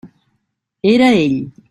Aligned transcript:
Era 0.93 1.09
ell! 1.19 1.37